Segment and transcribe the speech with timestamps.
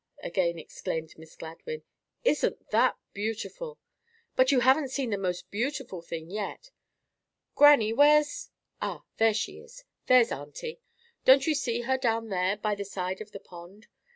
[0.23, 1.83] again exclaimed Miss Gladwyn;
[2.23, 3.77] "isn't that beautiful?
[4.35, 6.71] But you haven't seen the most beautiful thing yet.
[7.53, 9.03] Grannie, where's—ah!
[9.17, 9.83] there she is!
[10.07, 10.81] There's auntie!
[11.23, 13.85] Don't you see her down there, by the side of the pond?